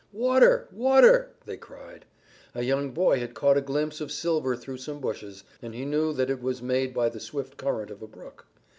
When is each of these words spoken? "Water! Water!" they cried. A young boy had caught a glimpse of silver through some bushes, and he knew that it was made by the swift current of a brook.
"Water! 0.13 0.67
Water!" 0.71 1.29
they 1.45 1.57
cried. 1.57 2.05
A 2.55 2.63
young 2.63 2.89
boy 2.89 3.19
had 3.19 3.35
caught 3.35 3.55
a 3.57 3.61
glimpse 3.61 4.01
of 4.01 4.11
silver 4.11 4.55
through 4.55 4.77
some 4.77 4.99
bushes, 4.99 5.43
and 5.61 5.75
he 5.75 5.85
knew 5.85 6.11
that 6.11 6.31
it 6.31 6.41
was 6.41 6.59
made 6.59 6.91
by 6.91 7.07
the 7.07 7.19
swift 7.19 7.55
current 7.55 7.91
of 7.91 8.01
a 8.01 8.07
brook. 8.07 8.47